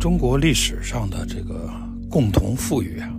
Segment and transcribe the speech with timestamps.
[0.00, 1.70] 中国历史上的这个
[2.08, 3.14] “共同富裕”啊，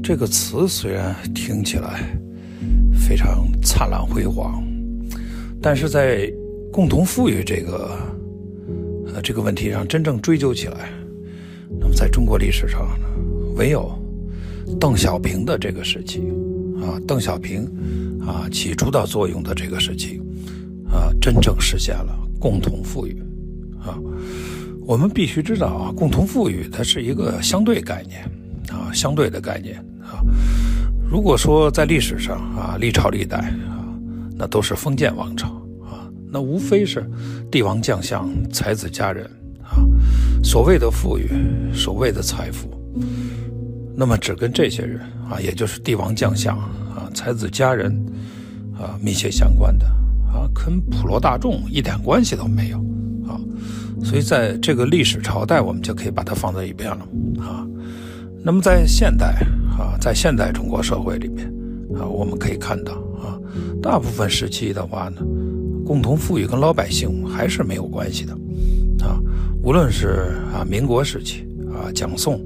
[0.00, 2.04] 这个词虽然听起来
[2.94, 4.62] 非常灿烂辉煌，
[5.60, 6.32] 但是在
[6.72, 7.98] “共同富裕”这个
[9.12, 10.88] 呃这个问题上真正追究起来，
[11.80, 12.88] 那么在中国历史上，
[13.56, 13.90] 唯有
[14.78, 16.20] 邓小平的这个时期
[16.80, 17.64] 啊，邓小平
[18.24, 20.22] 啊起主导作用的这个时期
[20.88, 23.20] 啊，真正实现了共同富裕
[23.80, 23.98] 啊。
[24.86, 28.22] 我们必须知道啊，共同富裕它是一个相对概念，
[28.70, 30.22] 啊，相对的概念啊。
[31.10, 33.82] 如果说在历史上啊，历朝历代啊，
[34.36, 35.48] 那都是封建王朝
[35.84, 37.04] 啊，那无非是
[37.50, 39.28] 帝王将相、才子佳人
[39.60, 39.82] 啊。
[40.44, 41.28] 所谓的富裕，
[41.74, 42.70] 所谓的财富，
[43.96, 47.92] 那么只跟这些人啊，也就是帝王将相啊、才子佳人
[48.78, 49.86] 啊密切相关的
[50.32, 52.80] 啊，跟普罗大众一点关系都没有。
[54.06, 57.08] 所以，在这个历史朝代，我们就可以把它放在一边了
[57.40, 57.66] 啊。
[58.44, 59.34] 那么，在现代
[59.76, 61.52] 啊，在现代中国社会里面
[61.98, 63.36] 啊，我们可以看到啊，
[63.82, 65.20] 大部分时期的话呢，
[65.84, 68.32] 共同富裕跟老百姓还是没有关系的
[69.04, 69.18] 啊。
[69.60, 72.40] 无论是啊民国时期啊，蒋宋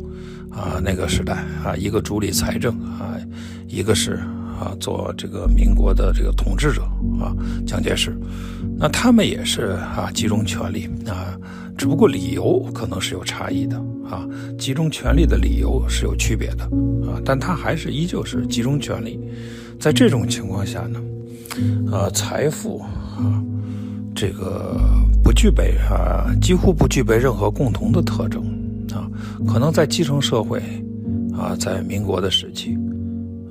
[0.50, 3.20] 啊那个时代啊，一个主理财政啊，
[3.68, 4.18] 一个是
[4.60, 6.82] 啊做这个民国的这个统治者
[7.18, 7.34] 啊，
[7.66, 8.14] 蒋介石。
[8.78, 11.34] 那他们也是啊，集中权力啊，
[11.76, 13.76] 只不过理由可能是有差异的
[14.08, 16.64] 啊，集中权力的理由是有区别的
[17.10, 19.18] 啊，但他还是依旧是集中权力。
[19.78, 21.00] 在这种情况下呢，
[21.90, 22.80] 呃，财富
[23.16, 23.42] 啊，
[24.14, 24.78] 这个
[25.22, 28.42] 不具备啊，几乎不具备任何共同的特征
[28.92, 29.08] 啊，
[29.46, 30.60] 可能在基层社会
[31.34, 32.76] 啊，在民国的时期，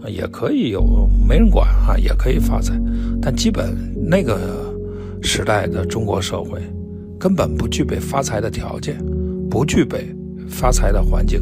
[0.09, 2.73] 也可以有没人管啊，也可以发财，
[3.21, 4.67] 但基本那个。
[5.21, 6.61] 时代的中国社会
[7.19, 8.97] 根本不具备发财的条件，
[9.49, 10.15] 不具备
[10.47, 11.41] 发财的环境，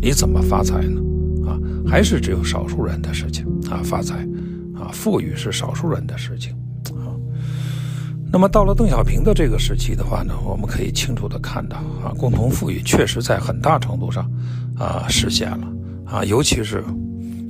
[0.00, 0.98] 你怎么发财呢？
[1.46, 4.26] 啊，还是只有少数人的事情啊，发财
[4.74, 6.54] 啊，富裕是少数人的事情
[6.96, 7.12] 啊。
[8.32, 14.26] 那么到了邓小平的这个时期的话呢，我们可以清楚的看到啊，共同富裕确实在很大程度上
[14.74, 15.68] 啊实现了
[16.06, 16.82] 啊，尤其是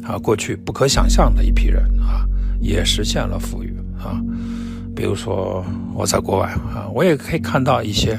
[0.08, 2.24] 啊过去不可想象的一批人啊，
[2.60, 4.18] 也实现了富裕啊。
[4.96, 5.62] 比如说
[5.94, 8.14] 我在国外啊，我也可以看到一些，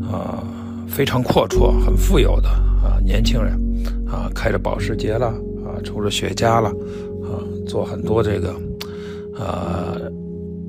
[0.00, 0.42] 啊
[0.86, 3.58] 非常阔绰、很富有的啊年轻人，
[4.06, 5.26] 啊开着保时捷了，
[5.66, 6.68] 啊抽着雪茄了，
[7.24, 8.54] 啊做很多这个，
[9.38, 9.98] 啊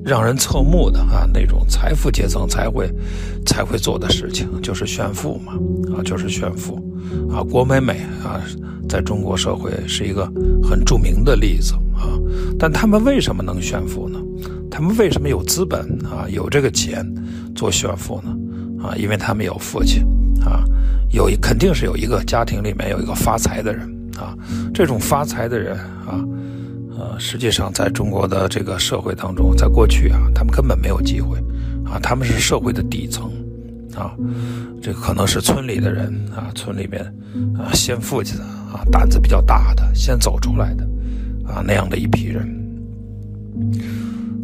[0.04, 2.92] 让人侧目的啊那种财富阶层才会
[3.46, 5.54] 才会做的事情，就是炫富嘛，
[5.96, 6.76] 啊就是炫富，
[7.30, 8.40] 啊郭美美啊
[8.88, 10.30] 在中国社会是一个
[10.62, 12.04] 很著名的例子啊，
[12.58, 14.20] 但他们为什么能炫富呢？
[14.70, 16.26] 他们为什么有资本啊？
[16.28, 17.06] 有这个钱
[17.54, 18.36] 做炫富呢？
[18.84, 20.04] 啊，因为他们有父亲
[20.44, 20.64] 啊，
[21.10, 23.88] 有一肯定是有一个家庭里面有一个发财的人
[24.18, 24.36] 啊。
[24.74, 26.20] 这种发财的人啊，
[26.96, 31.38] 呃，实际上在中国的这个社会当中，在过去啊，他们根本没有机会
[31.84, 31.98] 啊。
[32.00, 33.30] 他们是社会的底层
[33.96, 34.14] 啊，
[34.80, 37.02] 这可能是村里的人啊，村里面
[37.58, 40.84] 啊，先富起的啊，胆子比较大的，先走出来的
[41.46, 42.48] 啊，那样的一批人。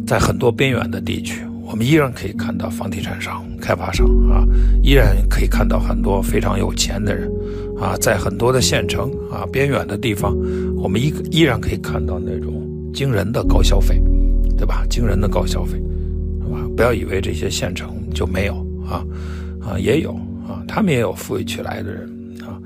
[0.05, 4.43] 在很多边远的地区，我们依然可以看到房地产商、开发商啊，
[4.83, 7.31] 依然可以看到很多非常有钱的人
[7.79, 7.95] 啊。
[7.97, 9.09] 在很多的县城
[9.41, 10.37] 啊、边远的地方，
[10.75, 13.99] 我们依依然可以看到那种惊人的高消费，
[14.55, 14.85] 对吧？
[14.87, 15.81] 惊人的高消费，
[16.43, 16.59] 是吧？
[16.77, 18.53] 不要以为这些县城就没有
[18.85, 19.03] 啊，
[19.59, 20.11] 啊，也有
[20.47, 22.07] 啊，他们也有富裕起来的人
[22.41, 22.61] 啊。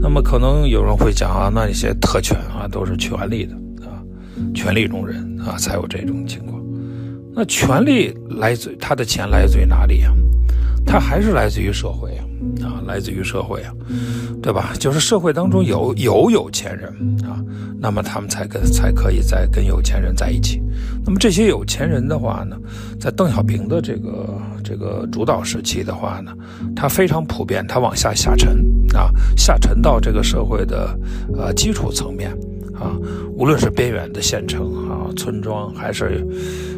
[0.00, 4.00] 那么可能有人会讲啊，那些特权啊，都是权力的啊，
[4.54, 6.62] 权力中人啊，才有这种情况。
[7.34, 10.14] 那权力来自他的钱来自于哪里呀？
[10.94, 12.22] 他还是来自于社会啊，
[12.62, 13.72] 啊，来自于社会啊，
[14.40, 14.72] 对吧？
[14.78, 16.88] 就是社会当中有有有钱人
[17.28, 17.42] 啊，
[17.80, 20.62] 那么他们才跟才可以再跟有钱人在一起。
[21.04, 22.56] 那么这些有钱人的话呢，
[23.00, 26.30] 在邓小平的这个这个主导时期的话呢，
[26.76, 28.64] 他非常普遍，他往下下沉
[28.94, 30.96] 啊，下沉到这个社会的
[31.36, 32.30] 呃基础层面。
[32.84, 32.92] 啊，
[33.32, 36.22] 无论是边远的县城啊、村庄，还是，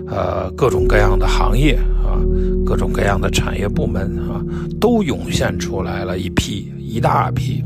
[0.06, 1.74] 呃，各种各样的行业
[2.04, 2.22] 啊、
[2.64, 4.40] 各种各样的产业部门啊，
[4.80, 7.64] 都涌现出来了一批一大批，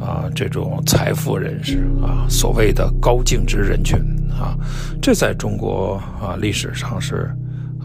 [0.00, 3.98] 啊，这种财富人士啊，所谓的高净值人群
[4.30, 4.56] 啊，
[5.02, 7.30] 这在中国啊历史上是，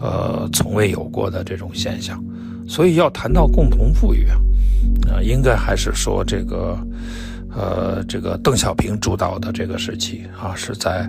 [0.00, 2.24] 呃，从未有过的这种现象。
[2.66, 4.36] 所以要谈到共同富裕啊，
[5.12, 6.78] 啊，应该还是说这个。
[7.56, 11.08] 呃，这个邓小平主导的这个时期啊，是在，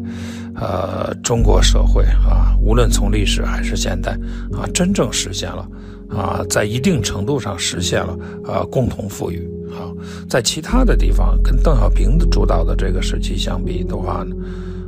[0.55, 4.11] 呃，中国社会啊，无论从历史还是现代
[4.53, 5.67] 啊，真正实现了
[6.09, 8.15] 啊，在一定程度上实现了
[8.45, 9.89] 啊共同富裕啊，
[10.29, 14.35] 在其他的地方跟邓小平主导的这个时期相比的话呢，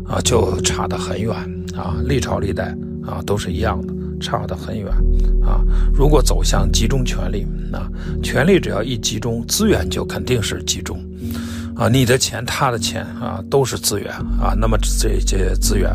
[0.08, 1.34] 啊就差得很远
[1.76, 4.88] 啊，历朝历代啊都是一样的，差得很远
[5.42, 5.62] 啊。
[5.94, 7.90] 如果走向集中权力啊，
[8.22, 11.00] 权力只要一集中，资源就肯定是集中
[11.76, 15.90] 啊，你的钱他的钱啊都是资源啊，那么这些资源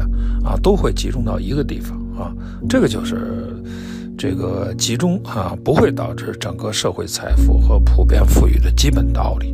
[0.45, 2.33] 啊都会集中到一个地方啊，
[2.69, 3.57] 这个就是。
[4.19, 9.53] 这个集中啊，不会导致整个社会财富和普遍富裕的基本道理。